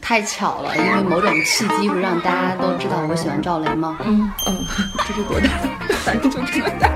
[0.00, 3.96] 太巧了，因为某种契机，不是让大家都知道我喜欢赵雷吗？
[4.04, 4.56] 嗯嗯，
[4.98, 5.48] 这是多大？
[6.04, 6.92] 反正就这么大。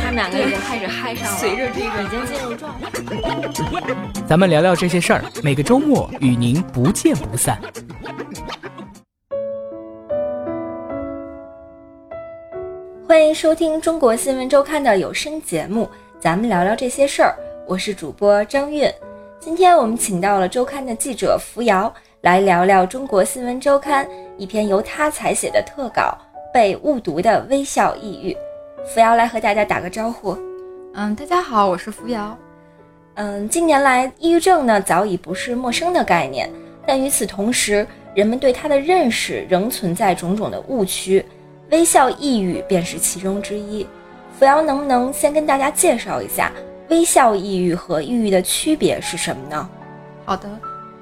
[0.00, 2.88] 他们两个已经开始嗨上了，随着这个已经进入状态。
[4.26, 7.58] 咱们聊聊这些事儿，每个周末与您不见不散。
[13.08, 15.90] 欢迎收听中国新闻周刊的有声节目，
[16.20, 17.36] 咱们聊聊这些事儿。
[17.72, 18.92] 我是主播张韵，
[19.40, 21.90] 今天我们请到了周刊的记者扶摇。
[22.20, 26.14] 来聊聊中国新闻周刊一篇由他采写的特稿
[26.52, 28.34] 《被误读的微笑抑郁》。
[28.84, 30.36] 扶摇来和大家打个招呼。
[30.92, 32.36] 嗯，大家好，我是扶摇。
[33.14, 36.50] 嗯，近年来，抑郁症呢早已不是陌生的概念，
[36.86, 41.24] 但与此同时，人们对它的认识仍存在种种的误区，
[41.70, 43.86] 微笑抑郁便是其中之一。
[44.38, 46.52] 扶摇能不能先跟大家介绍一下
[46.92, 49.66] 微笑抑郁和抑郁的区别是什么呢？
[50.26, 50.46] 好的。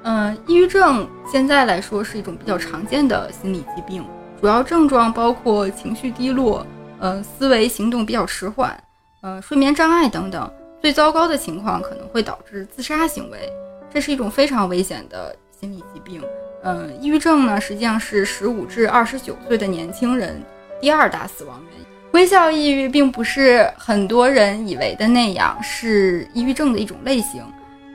[0.03, 4.01] 嗯，抑郁症现在来说是一种比较常见的心理疾病，
[4.39, 6.65] 主要症状包括情绪低落，
[6.97, 8.81] 呃，思维行动比较迟缓，
[9.19, 10.49] 呃，睡眠障碍等等。
[10.81, 13.51] 最糟糕的情况可能会导致自杀行为，
[13.93, 16.23] 这是一种非常危险的心理疾病。
[16.63, 20.41] 嗯，抑郁症呢，实际上是十五至二十九岁的年轻人
[20.79, 21.85] 第二大死亡原因。
[22.13, 27.41] 微笑抑郁并不是很多人以为的那样，是抑郁症的一种类型，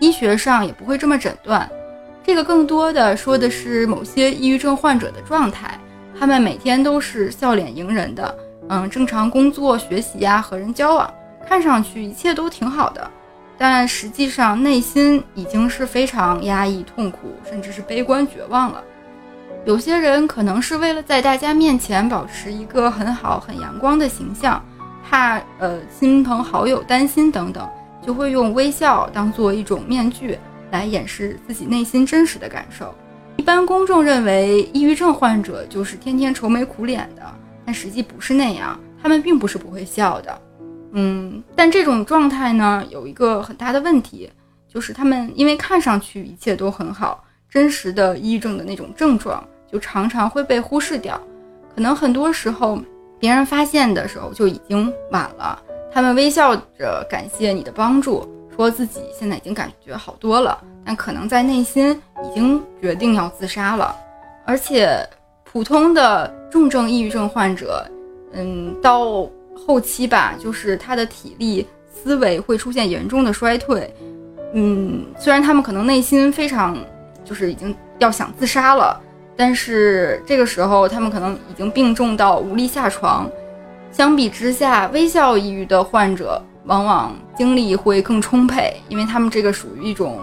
[0.01, 1.71] 医学上也不会这么诊断。
[2.25, 5.79] 这个更多的说的是某些抑郁症患者的状态，
[6.19, 8.35] 他们每天都是笑脸迎人的，
[8.69, 11.13] 嗯，正常工作、学习呀，和人交往，
[11.47, 13.09] 看上去一切都挺好的，
[13.59, 18.83] 但实际上内心已经是非常压抑、痛苦，甚至是悲观、绝望了。
[19.67, 24.65] 有些人可能是为了在大家面前保持一个很好、很阳光的形象，
[25.03, 27.69] 怕呃亲朋好友担心等等，
[28.01, 30.39] 就会用微笑当做一种面具。
[30.73, 32.93] 来掩饰自己内心真实的感受。
[33.37, 37.23] 一般公众认为抑郁症患者就是天天愁眉苦脸的，
[37.65, 40.43] 但实际不是那样，他们并不是不会笑的。
[40.93, 44.29] 嗯，但这种状态呢，有一个很大的问题，
[44.69, 51.21] 就是他们因为看上去一切都很好，真实的抑郁症的那种症状就常常会被忽视掉。
[51.75, 52.79] 可能很多时候
[53.19, 55.63] 别人发现的时候就已经晚了。
[55.93, 58.29] 他们微笑着感谢你的帮助。
[58.57, 61.91] 说自己现在已经感觉好多了，但可能在内心
[62.25, 63.95] 已经决定要自杀了。
[64.47, 65.07] 而且，
[65.45, 67.87] 普通的重症抑郁症患者，
[68.33, 73.95] 嗯，到后期吧，就是他的体力、思维会出现严重的衰退。
[74.55, 76.79] 嗯，虽然他们可能内心非常，
[77.27, 78.99] 就是已经要想自杀了，
[79.37, 83.31] 但是这个时候他们可能已经病重到无力下床。
[83.93, 86.43] 相比之下，微笑抑郁的患者。
[86.67, 90.19] 往往精力会更充沛，因为他们这个属于一种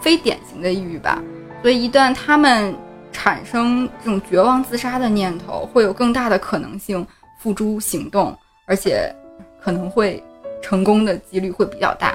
[0.00, 1.20] 非典型的抑郁吧，
[1.60, 2.72] 所以一旦他们
[3.10, 7.04] 产生这种绝望自杀的念头，会有更大的可能性
[7.40, 8.32] 付诸行动，
[8.64, 9.12] 而且
[9.60, 10.22] 可能会
[10.62, 12.14] 成功的几率会比较大，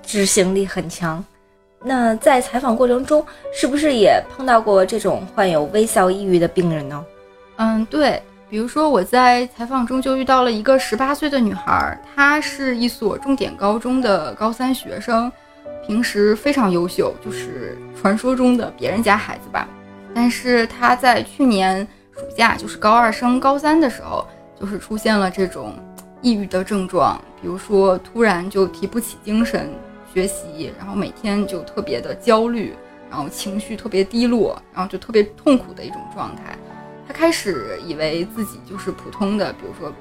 [0.00, 1.24] 执行力很强。
[1.86, 7.04] 那在采访过程中，是不是也碰到过这种患有微笑抑郁的病人呢？
[7.56, 8.20] 嗯，对。
[8.50, 15.32] 比如说，我在采访中就遇到了一个十八岁的女孩，她是一所重点高中的高三学生，
[15.84, 19.66] 平时非常优秀，就是传说中的别人家孩子吧。
[20.14, 24.24] 但是她在去年暑假，就是高二升高三的时候，
[24.60, 25.74] 就是出现了这种
[26.22, 29.68] 抑郁的症状，比如说突然就提不起精神
[30.14, 32.72] 学习，然后每天就特别的焦虑，
[33.10, 36.56] 然后情绪特别低落，然后就特别痛苦的一种状态。
[37.06, 39.92] 他开始以为自己就是普通的，比如说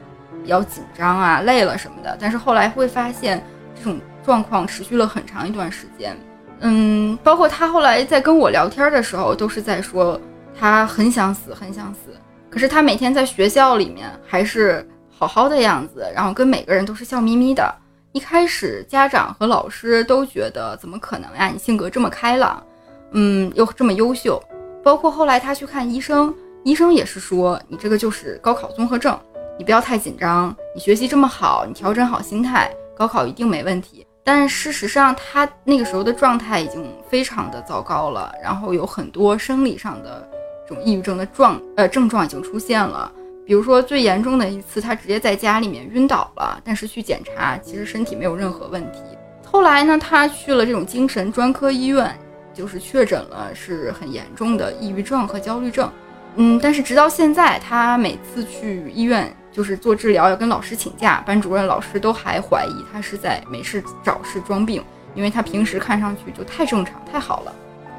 [0.44, 3.44] 比较紧张啊、累了什么的，但是后来会发现
[3.76, 6.16] 这种状况持续了很长一段时间。
[6.60, 10.22] 嗯，包括他后来在跟我聊天的时候，都是在说
[10.58, 12.16] 他很想死，很想死。
[12.52, 17.76] 可是他每天在学校里面还是好好的样子，然后跟每个人都是笑眯眯的。
[18.14, 21.48] 一开始家长和老师都觉得怎么可能呀？
[21.48, 22.64] 你性格这么开朗，
[23.12, 24.42] 嗯，又这么优秀。
[24.84, 26.34] 包括后来他去看医生。
[26.64, 29.20] 医生也是说，你这个就是高考综合症，
[29.58, 34.06] 你不要太紧张，你学习这么好，你调整好心态，高考一定没问题。
[34.24, 40.26] 但事实上，他那个时候的状态已经非常的糟糕了，然后有很多生理上的
[40.70, 43.12] 这种抑郁症的状呃症状已经出现了。
[43.46, 49.00] 比如说最严重的一次，他直接在家里面晕倒了，但是去检查，其实身体没有任何问题。
[49.44, 52.18] 后来呢，他去了这种精神专科医院，
[52.54, 55.92] 就是确诊了是很严重的抑郁症和焦虑症。
[56.36, 67.54] 嗯，但是直到现在，他每次去医院就是做治疗，要跟老师请假，班主任、老师都还怀疑他是在没事找事装病，因为他平时看上去就太正常、太好了。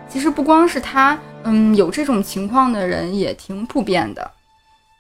[0.09, 4.31] 其实不光是他，嗯，有这种情况的人也挺普遍的。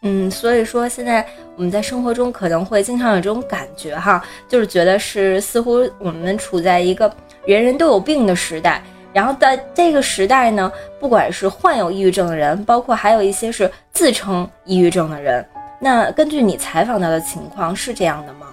[0.06, 7.10] 嗯，所以说现在我们在生活中可能会经常有这种感觉哈，就是觉得是似乎我们处在一个
[7.46, 8.82] 人人都有病的时代。
[9.14, 10.70] 然后在这个时代呢，
[11.00, 15.42] 不管是患有抑郁症的人，包括还有一些是自称抑郁症的人。
[15.80, 18.48] 那根据你采访到的情况是这样的吗？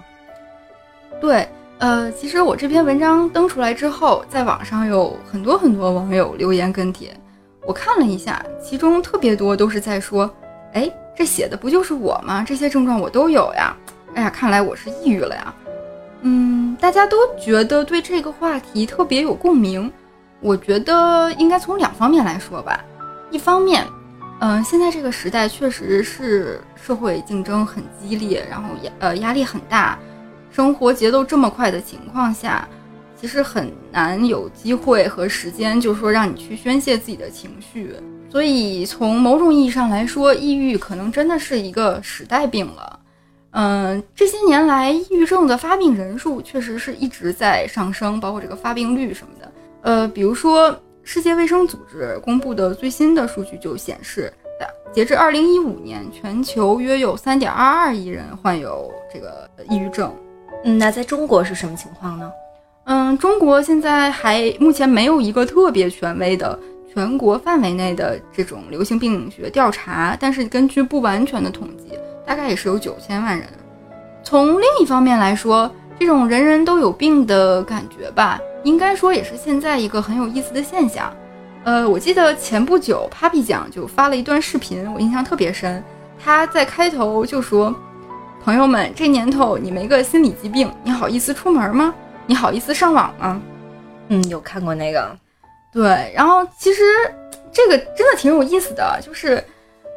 [1.19, 1.45] 对，
[1.80, 7.09] 呃，其实我这篇文章登出来之后，在网上有很多很多网友留言跟帖，
[7.65, 10.33] 我看了一下，其中特别多都是在说，
[10.71, 10.89] 哎。
[11.21, 12.44] 这写的不就是我吗？
[12.44, 13.77] 这些症状我都有呀。
[14.15, 15.53] 哎呀，看来我是抑郁了呀。
[16.21, 19.94] 嗯，大家都觉得对这个话题特别有共鸣。
[20.39, 22.83] 我觉得应该从两方面来说吧。
[23.29, 23.85] 一方面，
[24.39, 30.00] 嗯，现在这个时代确实是社会竞争很激烈，然后压呃压力很大，
[30.50, 32.68] 生活节奏这么快的情况下，
[33.21, 37.94] 其实很难有机会和时间，就是说让你去宣泄自己的情绪。
[38.31, 43.00] 所以，从某种意义上来说，抑郁可能真的是一个时代病了。
[43.51, 49.51] 嗯，这些年来，抑郁症的发病人数确实是一直在上升，包括这个发病率什么的。
[49.83, 54.33] 呃，比如说，世界卫生组织公布的最新的数据就显示，
[54.91, 60.12] 截至二零一五年，全球约有三点二二亿人患有这个抑郁症。
[60.63, 62.31] 嗯，那在中国是什么情况呢？
[63.18, 66.58] 中国现在还目前没有一个特别权威的。
[66.94, 71.98] 全国范围内的这种流行病学调查，但是根据不完全的统计，
[72.28, 73.48] 大概也是有九千万人。
[74.25, 81.10] 从另一方面来说，这种人人都有病的感觉吧，应该说也是现在一个很有意思的现象。
[81.64, 85.81] 呃，我记得前不久 Papi 酱就发了一段视频，我印象特别深。
[86.22, 87.74] 他在开头就说
[88.44, 91.94] ：“朋友们，这年头你没个心理疾病，你好意思出门吗？
[92.25, 93.41] 你好意思上网吗？”
[94.09, 95.15] 嗯，有看过那个。
[95.71, 96.83] 对，然后其实
[97.51, 99.41] 这个真的挺有意思的，就是，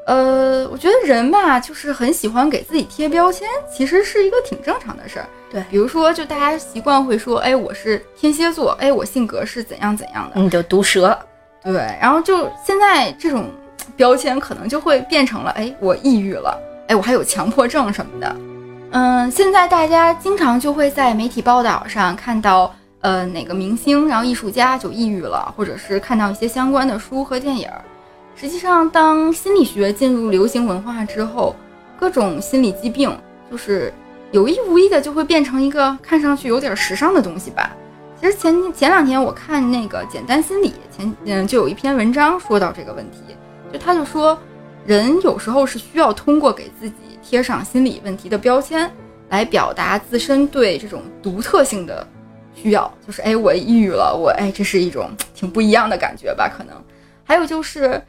[0.06, 5.26] 呃，我觉得人吧，就是很喜欢给自己贴标签，其实是一个挺正常的事儿。
[5.50, 11.18] 对，比如说，就大家习惯会说，哎，我是天蝎座，哎，我性格是怎样怎样的，你就毒舌。
[11.64, 13.50] 对，然后就现在这种
[13.96, 16.56] 标签可能就会变成了，哎，我抑郁了，
[16.86, 18.36] 哎，我还有强迫症什么的。
[18.94, 22.73] 嗯，现在大家经常就会在媒体报道上看到。
[23.00, 27.69] 呃，哪个明星，然后艺术家就抑郁了，或者是看到一些相关的书和电影。
[28.35, 31.55] 实际上，当心理学进入流行文化之后，
[32.00, 33.14] 各种心理疾病
[33.50, 33.93] 就是
[34.31, 37.76] 有意无意的就会变成一个看上去有点时尚的东西吧。
[38.19, 43.19] 其实前前两天我看那个简单心理前嗯就有一篇文章说到这个问题，
[43.70, 44.38] 就他就说，
[44.86, 48.90] 人有时候是需要通过给自己贴上心理问题的标签，
[49.28, 52.06] 来表达自身对这种独特性的。
[52.56, 56.48] 需要就是哎，我抑郁了，我哎，这是一种挺不一样的感觉吧？
[56.48, 56.72] 可能
[57.25, 58.00] 还有就是，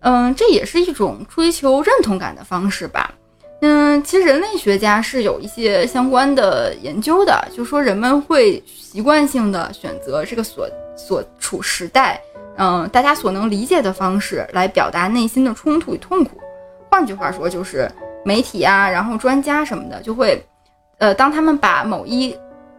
[0.00, 3.12] 嗯，这也是一种追求认同感的方式吧。
[3.60, 12.22] 嗯，其实人类学家是有一些相关的研究的，就说人们会习惯性的选择这个所所处时代，
[12.58, 16.38] 嗯，大家所能理解的方式来表达内心的冲突与痛苦。
[16.90, 17.88] 换句话说，就是
[18.24, 20.44] 媒体啊，然后专家什么的，就会，
[20.98, 22.36] 呃，当他们把某一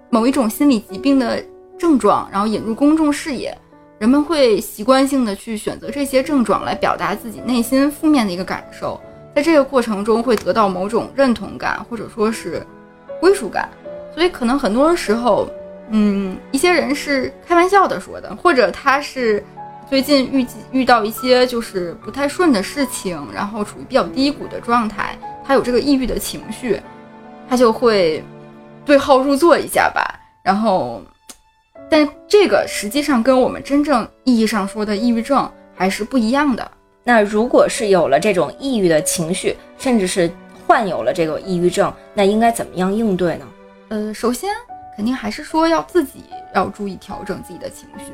[0.10, 1.42] 某一种心理疾病的
[1.78, 3.58] 症状，然后引入公众视野，
[4.00, 9.00] 人们会习惯性的去选择这些症状来表达自己内心负面的一个感受，
[9.34, 12.62] 在这个过程中会得到某种认同感或者说是
[13.22, 13.70] 归属感，
[14.13, 15.48] 所以可能很多时候，
[15.89, 19.42] 嗯，一些人是开玩笑的说的，或者他是
[19.89, 26.79] 最近遇遇到一些就是不太顺的事情，然后处于比较低谷的状态，他有这个抑郁的情绪，
[27.50, 28.24] 他就会。
[28.86, 31.00] 对号入座一下吧，然后，
[31.91, 36.72] 但这个实际上跟我们真正意义上说的抑郁症还是不一样的。
[37.03, 40.31] 那如果是有了这种抑郁的情绪，甚至是
[40.65, 43.48] 患有了这个抑郁症，那应该怎么样应对呢？
[43.89, 44.50] 呃，首先
[44.96, 46.24] 肯定还是说要自己
[46.55, 48.12] 要注意调整自己的情绪。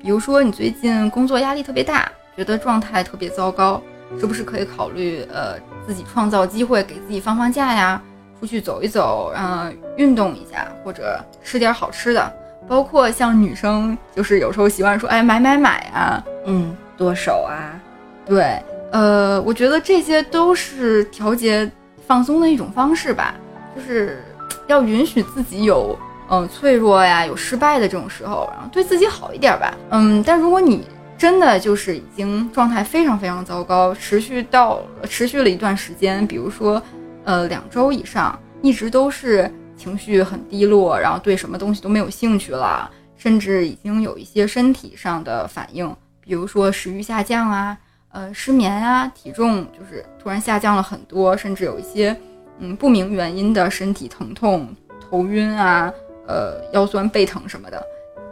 [0.00, 3.82] 比如说你最近工作压力特别大，觉得状态特别糟糕，
[4.18, 8.00] 是不是可以考虑呃自己创造机会给自己放放假呀？
[8.40, 12.32] 出去走一走，嗯，运动一下，或者吃点好吃的，
[12.66, 17.78] 包括像女生，就是有时候喜欢说，哎，买买买啊，嗯，剁手啊，
[18.24, 18.58] 对，
[18.92, 21.70] 呃，我觉得这些都是调节
[22.06, 23.34] 放松的一种方式吧，
[23.76, 24.24] 就是
[24.66, 25.94] 要允许自己有，
[26.30, 30.86] 嗯，脆弱呀，有失败的这种时候，然后对自己好一点吧，嗯，但如果你
[31.18, 36.82] 真的就是已经状态非常非常糟糕，持续到持续了一段时间，比如说。
[37.22, 47.76] 呃，两周以上一直都是情绪很低落，然后对什么东西都没有兴趣了，甚至已经有一些身体上的反应，比如说食欲下降啊，
[48.10, 52.16] 呃，失眠啊，体重就是突然下降了很多，甚至有一些
[52.58, 55.92] 嗯不明原因的身体疼痛、头晕啊，
[56.30, 57.82] 呃，腰酸背疼什么的。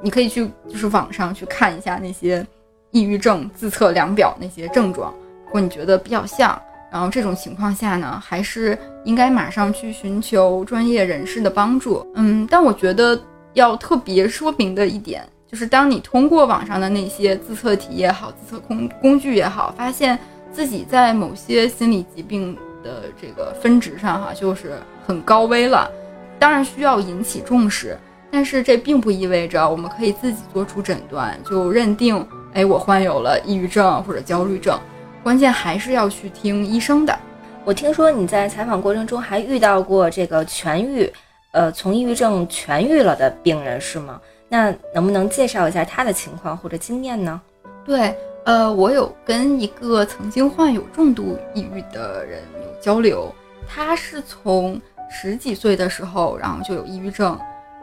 [0.01, 2.47] 你可以去就是网上去看一下那些
[2.93, 5.13] 抑郁症自测量表那些症状，
[5.47, 6.57] 如果你觉得比较像，
[6.93, 12.07] 然后这种情况下呢，还是应该马上去寻求专业人士的帮助。
[12.15, 13.21] 嗯，但我觉得
[13.55, 20.17] 要特别说明的一点，就是当你通过网上的那些自测题也好，自测工工具也好，发现
[20.53, 25.91] 自己在某些心理疾病的这个分值上哈，就是很高危了，
[26.39, 27.99] 当然需要引起重视。
[28.31, 34.79] 但是这并不意味着我们可以自己做出诊断，就认定，哎，我患有了抑郁症或者焦虑症。
[35.23, 37.19] 关键还是要去听医生的。
[37.65, 41.11] 我听说你在采访过程中还遇到过这个痊愈，
[41.53, 44.21] 呃，从抑郁症痊愈了的病人是吗？
[44.51, 47.41] 那能不能介绍一下他的情况或者经验呢？
[47.87, 48.15] 对，
[48.45, 53.35] 呃，我有跟一个曾经患有重度抑郁的人有交流，
[53.67, 54.79] 他是从
[55.09, 57.39] 十几岁的时候，然后就有抑郁症。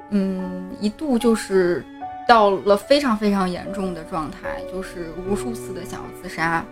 [0.09, 1.83] 嗯，一度就是
[2.27, 6.63] 到了非常非常严重的状态，就是无数次的想要自杀。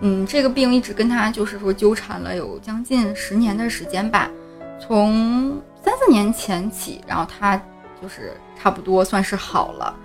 [0.00, 4.28] 嗯，这个病一直跟他就是说纠缠了有将近十年的时间吧。
[4.78, 7.56] 从三四年前起，然后他
[8.00, 9.96] 就是差不多算是好了。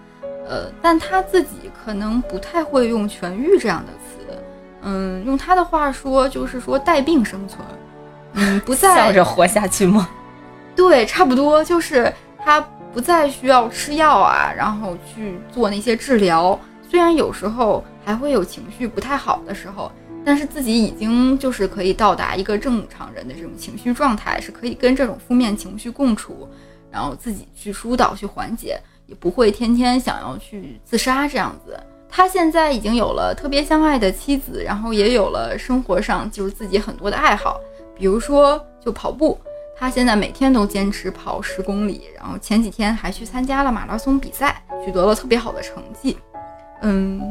[0.47, 4.41] 呃，但他自己可能不太会用痊愈这样的词。
[4.83, 7.59] 嗯，用他的话说就是说带病生存。
[8.37, 10.09] 嗯，不再笑着活下去吗？
[10.75, 12.13] 对，差不多就是
[12.43, 12.65] 他。
[12.93, 16.59] 不再需要吃药啊，然后去做那些治疗。
[16.89, 19.91] 虽然有时候还会有情绪不太好的时候，
[20.25, 26.49] 但是自己已经就是可以到达一个正常人的这种情绪状态，是可以跟这种负面情绪共处，
[26.89, 31.79] 然后自己去疏导、去缓解，也不会天天想要去自杀这样子。
[32.09, 37.59] 他现在已经有了特别相爱的妻子，然后也有了生活上就是自己很多的爱好，
[37.97, 39.37] 比如说就跑步。
[39.79, 46.17] 他现在每天都坚持跑十公里，然后前几天还去参加了马拉松比赛，取得了特别好的成绩。
[46.81, 47.21] 嗯，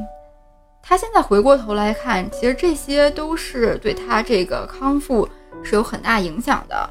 [0.81, 5.29] 他现在回过头来看，其实这些都是对他这个康复
[5.65, 6.89] 是有很大影响的。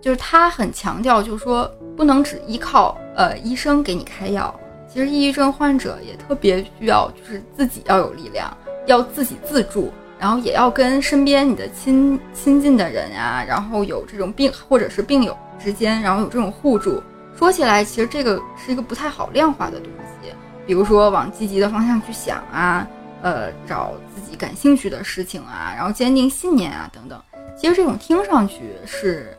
[0.00, 4.58] 就是他很强调，就是说不能只依靠呃医生给你开药。
[4.86, 9.92] 其实抑郁症患者也特别需要，就是自己要有力量，要自己自助。
[10.18, 17.02] 然后也要跟身边你的亲亲近的人呀，然后有这种病或者是病友之间，然后有这种互助。
[17.36, 19.88] 说起来，其实这个是一个不太好量化的东
[20.22, 20.32] 西。
[20.66, 22.86] 比如说往积极的方向去想啊，
[23.20, 27.20] 呃，找自己感兴趣的事情啊，然后坚定信念啊等等。
[27.54, 29.36] 其实这种听上去是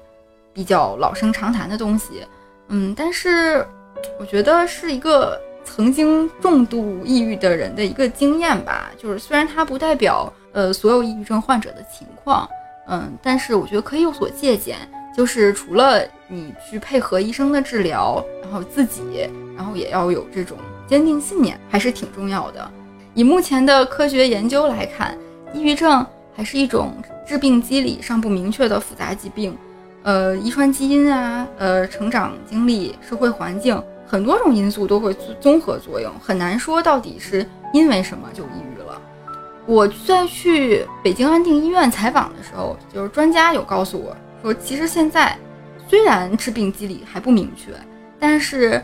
[0.53, 2.27] 比较老生常谈的东西，
[2.67, 3.65] 嗯，但是
[4.19, 8.91] 我觉得是一个曾经重度抑郁的人的一个经验吧。
[8.97, 10.31] 就是虽然它不代表。
[10.55, 12.49] 呃，所有抑郁症患者的情况，
[12.87, 14.77] 嗯，但是我觉得可以有所借鉴，
[15.13, 20.57] 就是除了你去配合医生的治疗，然后自己，然后也要有这种
[20.87, 22.71] 坚定信念，还是挺重要的。
[23.13, 25.13] 以目前的科学研究来看，
[25.53, 26.93] 抑郁症还是一种
[27.27, 29.57] 致病机理尚不明确的复杂疾病，
[30.03, 38.74] 呃，遗传基因啊，呃，成长经历、社会环境，很多种因素都会综合作用，很难说到底是因为什么就抑郁。
[39.67, 45.37] 我在去北京安定医院采访的时候，就是专家有告诉我说，其实现在
[45.87, 47.71] 虽然致病机理还不明确，
[48.19, 48.79] 但是，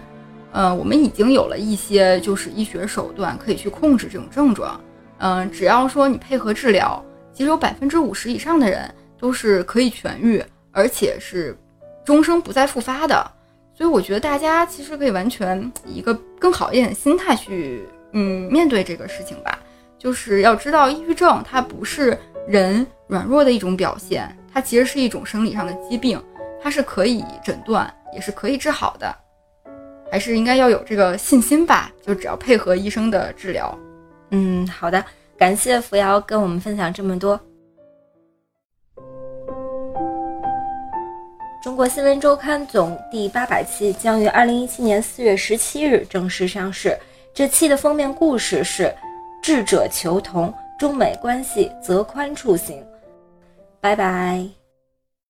[0.51, 4.79] 呃，我们已经有了一些就是医学手段可以去控制这种症状。
[5.19, 11.55] 嗯，只要说你配合治疗，其实有百分之五十以上的人都是可以痊愈，而且是
[12.03, 13.31] 终生不再复发的。
[13.75, 19.59] 所以我觉得大家其实可以完全以一个更好一点的心态去，嗯，面对这个事情吧。
[20.01, 22.17] 就是要知道，抑郁症它不是
[22.47, 26.19] 人软弱的一种表现，它其实是一种生理上的疾病，
[26.59, 29.15] 它是可以诊断，也是可以治好的，
[30.09, 31.91] 还是应该要有这个信心吧。
[32.01, 33.77] 就只要配合医生的治疗。
[34.31, 35.05] 嗯，好的，
[35.37, 37.39] 感谢扶摇跟我们分享这么多。
[41.63, 46.97] 中国新闻周刊总第八百期将于二零一七年四月十七日正式上市，
[47.35, 48.91] 这期的封面故事是。
[49.41, 52.85] 智者求同，中美关系则宽处行。
[53.79, 54.60] 拜拜。